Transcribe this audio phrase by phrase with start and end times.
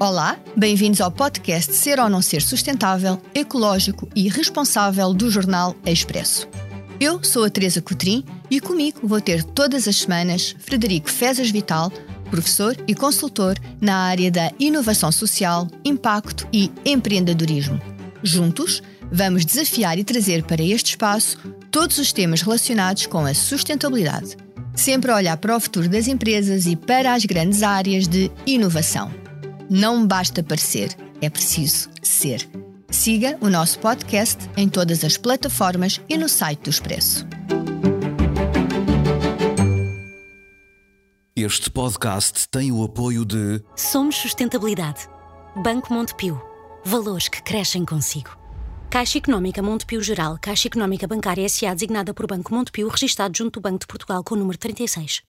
[0.00, 6.48] Olá, bem-vindos ao podcast Ser ou Não Ser Sustentável, Ecológico e Responsável do jornal Expresso.
[7.00, 11.90] Eu sou a Teresa Cotrim e comigo vou ter todas as semanas Frederico Fezas Vital,
[12.30, 17.80] professor e consultor na área da inovação social, impacto e empreendedorismo.
[18.22, 18.80] Juntos,
[19.10, 21.36] vamos desafiar e trazer para este espaço
[21.72, 24.36] todos os temas relacionados com a sustentabilidade,
[24.76, 29.27] sempre a olhar para o futuro das empresas e para as grandes áreas de inovação.
[29.70, 32.48] Não basta parecer, é preciso ser.
[32.88, 37.26] Siga o nosso podcast em todas as plataformas e no site do Expresso.
[41.36, 45.06] Este podcast tem o apoio de Somos Sustentabilidade.
[45.62, 46.40] Banco Montepio.
[46.82, 48.38] Valores que crescem consigo.
[48.88, 51.74] Caixa Económica Montepio Geral, Caixa Económica Bancária S.A.
[51.74, 55.22] designada por Banco Montepio, registado junto do Banco de Portugal com o número 36.